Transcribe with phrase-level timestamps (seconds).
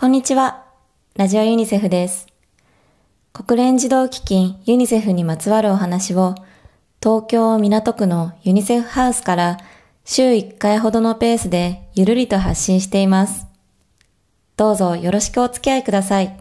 [0.00, 0.64] こんにちは。
[1.14, 2.26] ラジオユニセフです。
[3.34, 6.36] 国連児童基金ユニセフにまつわるお話を
[7.02, 9.58] 東京港区のユニセフハウスから
[10.06, 13.46] 週1回ほどのペースでゆるりと発信しています。
[14.56, 16.34] どうぞよろしくお付き合いください。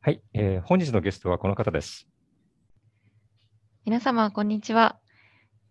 [0.00, 2.06] はい、えー本日のゲストはこの方です。
[3.84, 5.00] 皆様、こんにちは。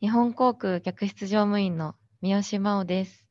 [0.06, 3.28] 日本航空客室乗務員の三好真央です。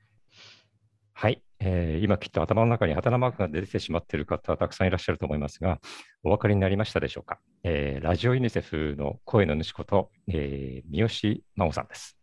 [1.12, 5.78] はい、えー今きっと頭の中にハテナマークが出てしまっている方たくさんいらっしゃると思いますが、
[6.24, 7.38] お分かりになりましたでしょうか？
[7.62, 12.19] えーラジオユニセフの声の主こと、えー三好真央さんです。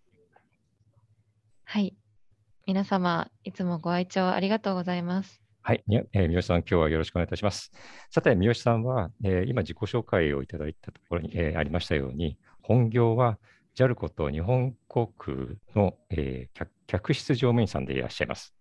[1.63, 1.95] はい。
[2.67, 5.41] 皆様、いつもご愛聴ありがとうございます。
[5.61, 7.71] はい、みえー三好さん、今日はよろしくお願いいたします。
[8.09, 13.39] さて、三好さんは、えー今自己紹介をいただいたところに、えーありましたように、本業は
[13.75, 15.37] JAL こと日本航空
[15.75, 18.53] の、えー客客室乗務員さんでいらっしゃいます。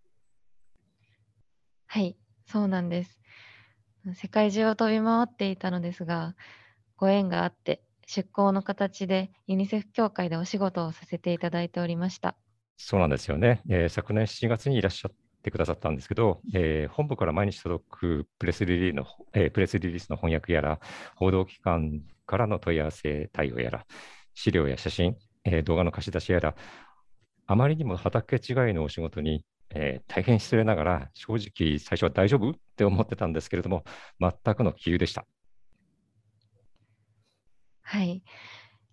[1.87, 3.21] はい、そうなんです。
[4.15, 6.37] 世界中を飛び回っていたのですが、
[6.97, 12.37] ご縁があって、出向の形でユニセフ協会でお仕事をさせていただいておりました。
[12.77, 13.63] そうなんですよね。
[13.69, 20.81] えー昨年7月にいらっしゃってくださったんですけど、えー本部から毎日届くプレスリリーの、えープレスリリースの翻訳やら、
[21.17, 23.87] 報道機関からの問い合わせ対応やら、
[24.43, 26.55] 資料や写真、えー動画の貸し出しやら、
[27.47, 33.85] あまりにも畑違いのお仕事に、えー大変失礼ながら、正直最初は大丈夫って思ってたんですけれども、
[34.19, 35.27] 全くの杞憂でした。
[37.83, 38.23] はい。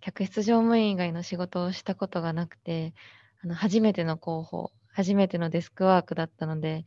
[0.02, 2.94] 客室乗務員以外の仕事をしたことがなくて、
[3.42, 6.84] あの初めての広報、初めてのデスクワークだったので、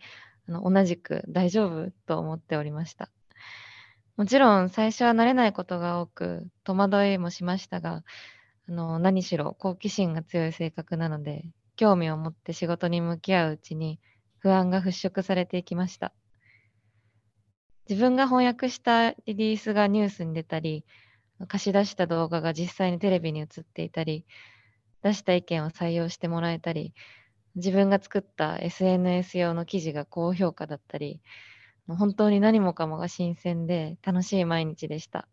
[0.48, 3.08] あの同じく大丈夫と思っておりました。
[4.18, 8.02] もちろん最初は慣れないことが多く、戸惑いもしましたが、
[8.70, 13.98] あの何しろ好奇心が強い性格なので、興味を持って仕事に向き合ううちに
[14.38, 16.12] 不安が払拭されていきました。
[17.88, 20.84] 自分が翻訳したリリースがニュースに出たり、
[21.48, 24.24] 貸し出した動画が実際にテレビに映っていたり、
[25.02, 26.94] 出した意見を採用してもらえたり、
[27.56, 31.20] 自分が作った SNS 用の記事が高評価だったり、
[31.88, 35.26] 本当に何もかもが新鮮で楽しい毎日でした。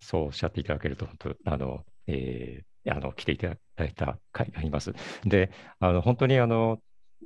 [0.00, 4.92] そうおっしゃっていただけると、本当、あの、えーあの、来ていただいた会があります。
[5.24, 5.50] で、
[5.80, 6.82] あの、本当にあの、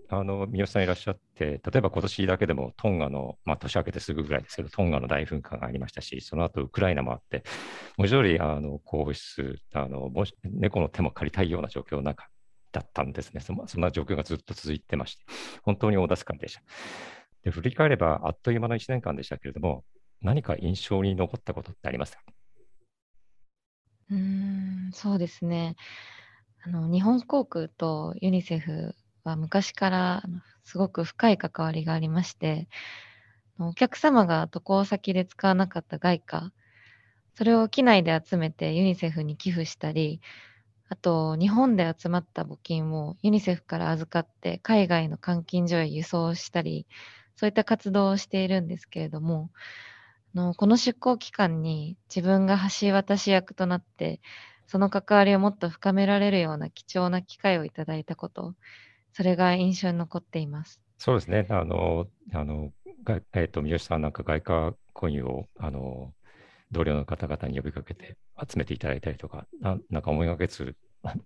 [0.09, 7.43] あの、三好さんいらっしゃって、例えば今年だけでもトンガの、まあ、年明けてすぐぐらいですけど、トンガの大噴火がありましたし、その後ウクライナもあって、
[7.97, 10.11] 文字通り、あの、皇室、あの、
[10.45, 12.29] 猫の手も借りたいような状況の中
[12.73, 13.41] だったんですね。
[13.41, 15.25] そそんな状況がずっと続いてまして、
[15.63, 16.63] 本当に大助かりでした。
[17.45, 19.85] で、振り返れば、あっという間の1年間でしたけれども、
[20.23, 22.23] 何か印象に残ったことってありますか？
[24.11, 24.19] うー
[24.89, 25.77] ん、そうですね。
[26.65, 32.69] あの、日本航空とユニセフは昔からあのすごく深い関わりがありまして、
[33.59, 36.53] あのお客様が渡航先で使わなかった外貨、
[37.37, 40.21] それを機内で集めてユニセフに寄付したり、
[40.91, 46.87] あと、日本で集まった募金をユニセフから預かって海外の監禁所へ輸送したり、
[47.37, 49.51] そういった活動をしているんですけれども、
[50.39, 54.21] のこの出向期間に自分が橋渡し役となって、
[54.67, 58.55] その関わりをもっと深められるような貴重な機会をいただいたこと、
[59.13, 60.81] それが印象に残っています。
[60.99, 61.47] そうですね。
[61.51, 62.73] あの、あの、
[63.05, 66.13] がえっと、三好さんなんか外貨コインを、あの、
[66.71, 70.77] 同僚の方々に呼びかけて集めていただいたりとか、ななんか思いがけず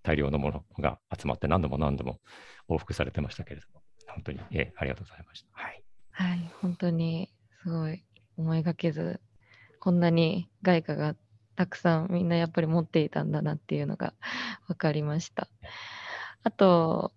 [0.03, 2.21] 大量のものが集まって何度も何度も
[2.69, 5.49] 往復されてましたけれども、本当に、ええありがとうございました。
[5.53, 5.83] はい。
[6.12, 7.31] はい、本当に
[7.62, 8.05] すごい
[8.37, 9.20] 思いがけず、
[9.81, 11.16] こんなに外貨が
[11.56, 14.15] たくさんみんなやっぱり持っていたんだなっていうのが
[14.69, 15.48] 分かりました。
[16.44, 17.12] あと、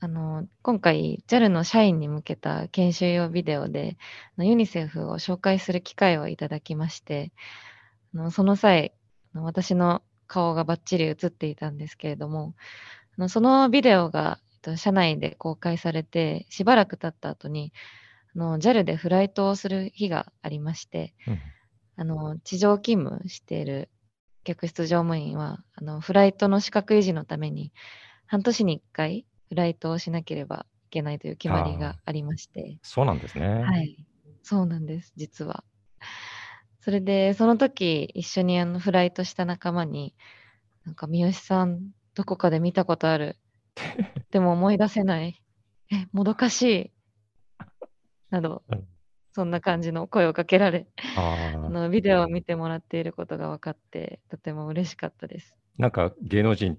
[0.00, 3.96] あの、今回 JAL の社員に向けた研修用ビデオで、
[4.38, 7.32] ユニセフを紹介する機会をいただきまして、
[8.14, 8.92] あのその際、
[9.34, 12.54] 私の顔がバッチリ映っていたんですけれども、
[13.16, 14.38] あのそのビデオが、
[14.76, 17.72] 社内で公開されて、しばらく経った後に、
[18.34, 21.38] の JAL でフライトをする日がありまして、うん
[21.96, 23.88] あの地上勤務している
[24.42, 27.72] 客室乗務員はあのフライトの資格維持のために
[28.26, 33.62] 半年に1回フライトをしなければいけないという決まりがありまして、そうなんですね。
[33.62, 34.04] はい、
[34.42, 35.64] そうなんです、実は。
[36.80, 40.14] それで、その時一緒にあのフライトした仲間に、
[40.84, 43.36] なんか三好さん、どこかで見たことある。
[44.30, 45.42] でも思い出せない。
[45.90, 46.93] え、もどかしい。
[48.34, 48.84] などうん、
[49.32, 55.56] そんな感じの声をかけられ、あ のビデオを見てもらっていることが分かって、とても嬉しかったです。
[55.78, 56.76] なんか芸能人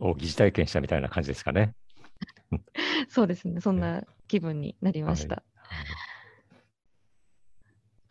[0.00, 1.74] を疑似体験したみたいな感じですかね。
[3.08, 3.60] そうですね。
[3.60, 5.36] そんな気分になりました。
[5.36, 5.44] はい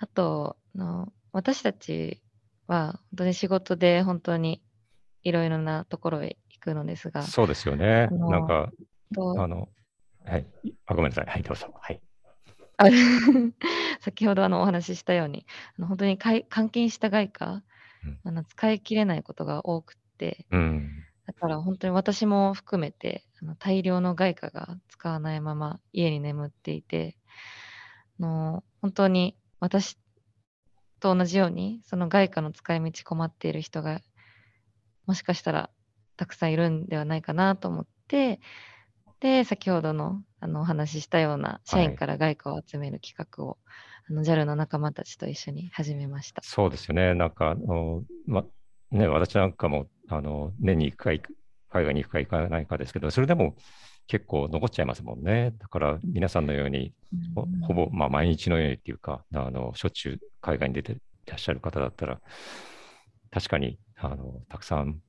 [0.03, 2.23] あとあの、私たち
[2.65, 4.63] は本当に仕事で本当に
[5.21, 8.07] いろいろなところへ行くのですが、そうですよね。
[8.11, 8.71] なんか、
[9.13, 9.69] とあの、
[10.25, 10.47] はい。
[10.85, 11.25] あ、ごめんなさい。
[11.27, 11.71] はい、どうぞ。
[11.79, 12.01] はい。
[12.81, 12.89] あ
[14.01, 15.45] 先ほどあのお話ししたように、
[15.77, 17.63] あの本当に換金した外貨、
[18.03, 21.03] うんあの使い切れないことが多くて、うん。
[21.27, 27.15] だから本当に私も含めてあの大量の外貨が使わないまま家に眠っていて、
[28.19, 29.97] あの本当に私
[30.99, 34.01] と同じようにその外貨の使い道困っている人が
[35.05, 35.69] もしかしたら
[36.17, 38.39] たくさんいるんではないかなと思って、
[39.19, 43.57] で、先ほどのあのお話ししたような社員から外貨を集める企画を、
[44.09, 46.41] あの JAL の仲間たちと一緒に始めました。
[46.43, 47.13] そうですよね。
[47.13, 48.43] なんか、あの、ま、
[48.89, 51.21] ね、私なんかも、あの、年に1回、
[51.69, 53.55] 海外に行くか行かないかですけど、それでも
[54.07, 55.51] 結構残っちゃいますもんね。
[55.59, 56.93] だから、皆さんのように、
[57.35, 60.95] ほうんほぼ、まあ、毎日のようにっていうか、あの、しょっちゅう海外に出てい
[61.27, 62.19] らっしゃる方だったら、
[63.29, 64.99] 確かに、あの、たくさん、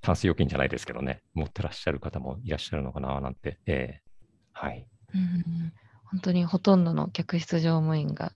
[0.00, 4.05] タンス預金じゃないですけどね、持ってらっしゃる方もいらっしゃるのかな、なんて、ええ
[4.56, 4.86] はい。
[5.14, 5.72] うん
[6.10, 8.32] 本当にほとんどの客室乗務員が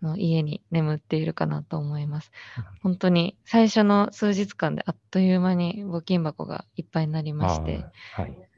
[0.00, 2.64] の家に眠っているかなと思いますうん。
[2.82, 8.50] 本当に最初の数日間であっという間に募金箱がいっぱいになりまして、はい。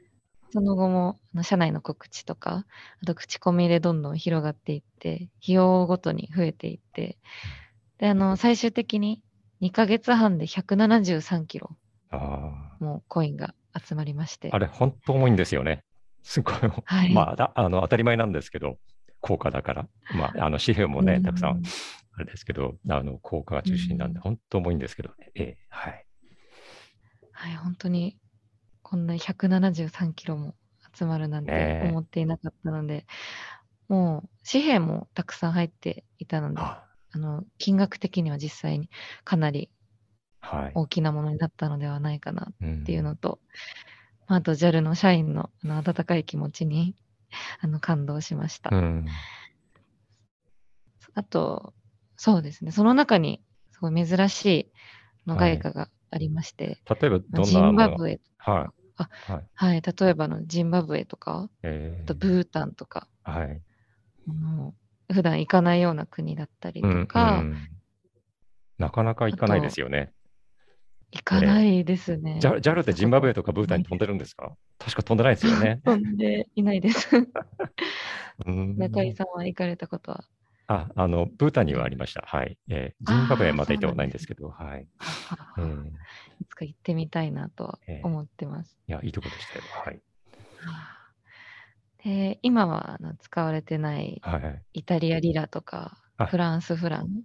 [0.52, 2.66] その後もあの社内の告知とか、
[3.02, 7.18] あと口コミでどんどん広がっていって、費用ごとに増えていって、
[7.98, 9.22] で、あの、最終的に
[9.60, 11.70] 2ヶ月半で173キロ
[12.10, 15.82] あもうコインが集まりましてあ、あ、れ、本当重いんですよね。
[16.22, 16.54] すごい。
[16.84, 18.78] はいまあだあの、当たり前なんですけど、
[19.20, 19.88] 高価だから。
[20.14, 21.62] まあ、あの紙幣もね、たくさん
[22.14, 25.30] あれですけど、あの、効果が中心なんで、うん本当重いんですけどね。
[25.34, 26.06] ええ、はい。
[27.32, 28.18] はい、本当に
[28.82, 30.54] こんな173キロも
[30.94, 33.06] 集まるなんて思っていなかったので、
[33.88, 36.84] もう紙幣もたくさん入っていたので、あ
[37.14, 38.88] あの金額的には実際に
[39.24, 39.70] かなり
[40.42, 40.72] はい。
[40.74, 43.58] 大きなものになったのではないかなっっていうのと、まあ
[44.36, 46.94] あと JAL の社員のあの温かい気持ちに
[47.60, 48.70] あの感動しました。
[48.72, 49.06] うん。
[51.14, 51.74] あと、
[52.16, 53.42] そうですね、その中に
[53.72, 54.72] すごい珍しい
[55.26, 58.92] あのはい外貨がありまして、例えば、どんジなものンバブエ、はい。
[58.96, 59.44] あはい。
[59.54, 63.60] はい、例えばのジンバブエとか、えあとブータンとか、ーはい。
[64.28, 64.74] あの
[65.12, 67.68] 普段行かないような国だったりうんとか、うん
[68.78, 70.12] なかなか行かないですよね。
[71.12, 72.38] 行かないですね。
[72.40, 74.56] ジャ JAL ってジンバブエとかブータンに飛んでるんですか？
[74.78, 75.80] 確か飛んでないですよね。
[75.84, 77.08] 飛んでいないです。
[78.46, 80.24] うん中井さんは行かれたことは？
[80.68, 82.22] あ、あの、ブータンにはありました。
[82.26, 82.56] はい。
[82.70, 84.86] えージンバブエはまだ行ったことないんですけど、はい。
[84.98, 85.86] あえー
[86.40, 88.78] いつか行ってみたいなとはええ思ってます。
[88.88, 89.64] いや、いいとこでしたよ。
[89.84, 90.00] はい。
[92.04, 94.62] で今はあの使われてないはい。
[94.72, 97.22] イタリアリラとかあフランスフラン？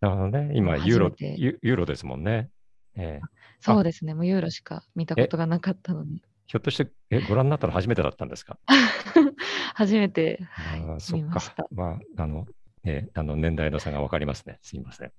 [0.00, 0.52] なるほどね。
[0.54, 2.50] 今、初ユーロユーロですもんね。
[2.96, 3.26] えー
[3.60, 8.58] そうですねもうユーロしか見たことがなかったのでひょっとして、え、ご覧になったの初めてだったんですか？
[9.74, 11.66] 初めて、あはいーそっか見ました。。
[11.72, 12.46] まあ、あの、
[12.84, 14.58] えーあの、年代の差がわかりますね。
[14.62, 15.12] すいません。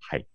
[0.00, 0.26] はい。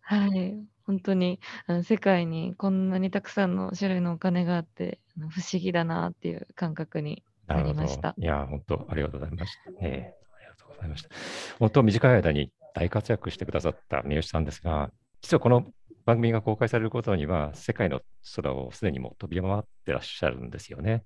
[0.00, 0.54] はい、
[0.86, 7.22] 本当にあの世界にこんなにたくさんの種類のお金があってあの不思議だなっていう感覚に。
[7.46, 9.70] なりましたいや、本当、ありがとうございました。
[9.82, 11.10] えーありがとうございました。
[11.58, 14.90] 本当、短い間に大活躍してくださった三好さんですが、
[15.22, 15.64] 実はこの
[16.04, 18.02] 番組が公開されることには、世界の
[18.36, 21.04] 空をすでにもう飛び回ってらっしゃるんですよね。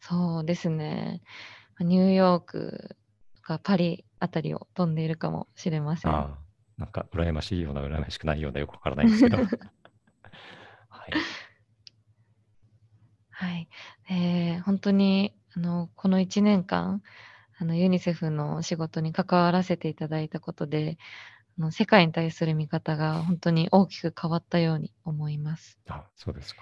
[0.00, 1.22] そうですね
[1.80, 2.96] ニューヨーク
[3.36, 6.10] とかパリあたりを飛んでいるかもしれません。
[6.10, 6.38] ああ、
[6.78, 9.36] なんか羨ましいような、羨ましくないような、よくわからないんですけど。
[10.88, 11.12] はい。
[13.30, 13.68] はい、
[14.08, 17.02] えー本当にあのこの1年間
[17.64, 20.98] あのユニセフの仕事に関わらせていただいたことで
[21.58, 25.78] あの世界に対する見方が本当に大きく変わったように思います。
[25.88, 26.60] あ、そうですか。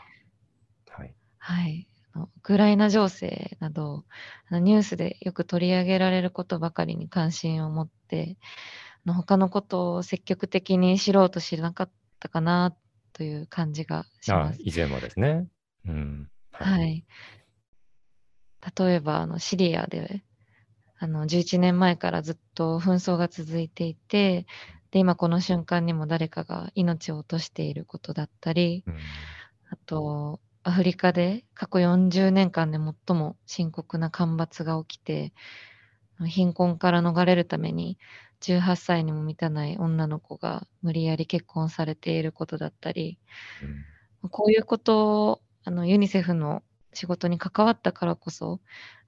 [0.90, 1.12] はい。
[1.38, 4.04] はい、あのウクライナ情勢など
[4.48, 8.36] あのニュースでよく取り上げられることばかりに関心を持って
[9.04, 11.90] あの他のことを積極的に知ろうとしなかっ
[12.20, 12.76] たかな
[13.12, 14.60] という感じがしあます。
[14.62, 15.48] 以前はですね。
[15.84, 16.30] うん。
[16.52, 16.80] は。
[16.84, 17.04] い。
[18.78, 20.22] 例えば、あの、シリアで、
[21.02, 24.46] あの、11年前からずっと紛争が続いていて、
[24.92, 28.94] で、今この瞬間にも誰かが命を落としていることだったり、うん。
[29.70, 35.32] あと、アフリカで過去40年間で最も深刻な干ばつが起きて、
[36.24, 37.98] 貧困から逃れるために
[38.40, 43.18] 18歳にも満たない女の子が無理やり結婚されていることだったり、
[44.22, 48.60] うん、こういうことをあのユニセフの仕事に関わったからこそ、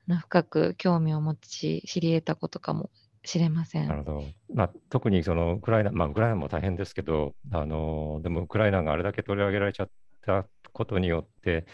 [0.08, 2.90] 深く興味を持ち、知り得たことかも
[3.24, 3.88] しれません。
[3.88, 4.24] なるほど。
[4.54, 9.90] まあ、特にそのウクライナ、まあ、ウクライナも大変ですけど、あのでもウクライナがあれだけ取り上げられちゃっ
[10.24, 11.66] たことによって、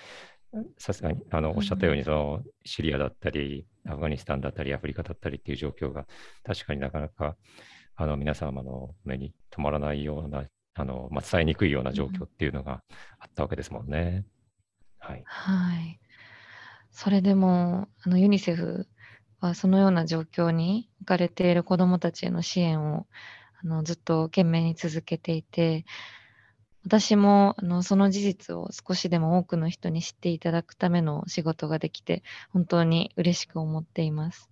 [0.79, 6.07] さすがにあのうんおっしゃったように、そのシリアだったり、アフガニスタンだったり、アフリカだったりっていう状況が、
[6.45, 7.37] 確かになかなか
[7.97, 10.45] あの皆様の目に留まらないような、
[10.75, 12.83] あのまあ、伝えにくいような状況っていうのが
[13.19, 14.25] あったわけですもんね。
[14.99, 15.23] はい。
[15.25, 16.01] はい。
[16.93, 18.87] それでも、あのユニセフ
[19.41, 23.07] はそのような状況に置かれている子どもたちへの支援を
[23.63, 25.85] あのずっと懸命に続けていて、
[26.85, 34.51] 私もあのその事実を少しでも多くの人に知っていただくための仕事ができて、本当に嬉しく思っています。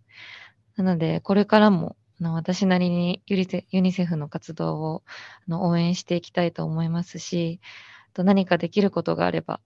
[0.76, 3.36] なので、これからもあの私なりにユ
[3.80, 5.02] ニセフの活動を
[5.46, 7.60] あの応援していきたいと思いますし、
[8.12, 9.60] と何かできることがあれば、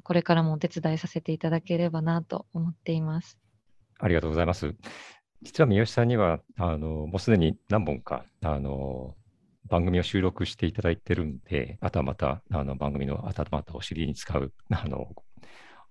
[0.00, 3.38] これからもお手伝いさせていただければなと思っています。
[3.98, 4.74] ありがとうございます。
[5.42, 9.14] 実は三好さんには、あのもうすでに何本かあの
[9.68, 15.08] 番組を収録していただいてるんで、あとはまたあの番組の頭とお尻に使うあの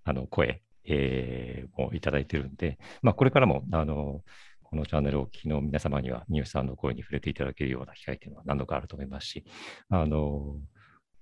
[0.03, 4.21] あの声、えーをいただいてるんで、まあ、これからもあの
[4.63, 9.45] このチャンネルをお聞きの皆様には、三好さんの声に触れていただけるような機会というのは何度かあると思いますし、
[9.89, 10.17] あの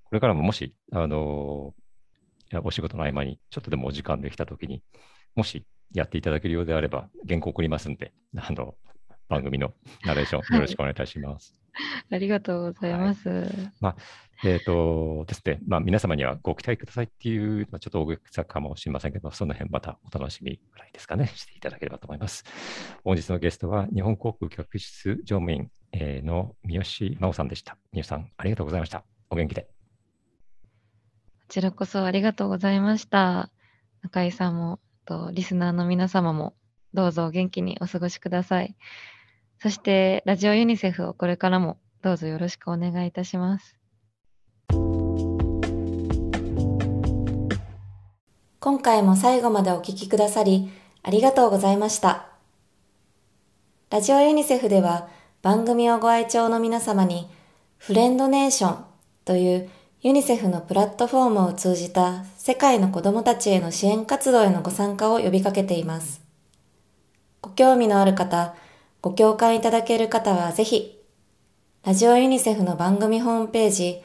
[0.04, 1.74] これからももし、あの
[2.64, 4.84] お仕事の合間にちょっとでもお時間できたときに、
[5.36, 8.76] もしやっていただけるようであれば、原稿送りますんで、あの
[9.30, 9.74] 番組の
[10.06, 11.56] ナレーション、よろしくお願いいたします。
[12.12, 13.30] ありがとうございます。
[14.44, 22.44] えっ、とですね、まあ、皆様にはご期待くださいっていう、まあ、ちょっと大げさかもしれませんけど、その辺またお楽しみぐらいですかね、していただければと思います。
[23.04, 27.78] 本日のゲストは、日本航空客室乗務員えーの三好真央さんでした。
[27.94, 29.04] 三好さん、ありがとうございました。
[29.30, 29.81] お元気で。
[31.52, 33.50] こちらこそありがとうございました。
[34.04, 36.54] 中井さんも、とリスナーの皆様も、
[36.94, 38.74] どうぞお元気にお過ごしください。
[39.60, 43.76] そして、ラジオユニセフをこれからもどうぞよろしくお願いいたします。
[48.62, 50.72] 今回も最後までお聞きくださり、
[51.04, 52.30] ありがとうございました。
[53.90, 55.10] ラジオユニセフでは
[55.42, 57.30] 番組をご愛聴の皆様に、
[57.78, 58.86] フレンドネーション
[59.26, 59.70] という
[60.04, 66.24] ユニセフのプラットフォームを通じた世界の子供たちへの支援活動へのご参加を呼びかけています。
[67.40, 68.56] ご興味のある方、
[69.04, 71.00] ご共感いただける方はぜひ、
[71.86, 74.02] ラジオユニセフの番組ホームページ、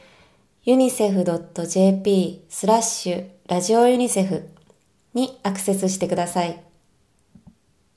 [0.67, 4.47] unicef.jp スラッシュラジオユニセフ
[5.15, 6.61] にアクセスしてください。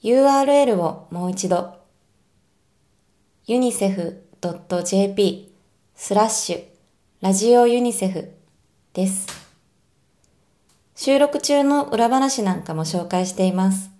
[0.02, 1.74] URL をもう一度
[3.46, 4.22] unicef.jp
[5.94, 6.69] スラッシュ
[7.22, 8.32] ラジオユニセフ
[8.94, 9.26] です。
[10.96, 13.90] 収録中の裏話なんかも紹介しています。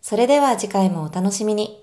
[0.00, 1.81] それでは次回もお楽しみに。